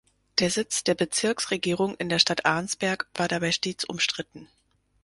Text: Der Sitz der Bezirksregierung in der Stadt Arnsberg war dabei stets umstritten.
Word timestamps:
Der 0.39 0.49
Sitz 0.49 0.83
der 0.83 0.95
Bezirksregierung 0.95 1.93
in 1.93 2.09
der 2.09 2.17
Stadt 2.17 2.43
Arnsberg 2.43 3.07
war 3.13 3.27
dabei 3.27 3.51
stets 3.51 3.85
umstritten. 3.85 4.49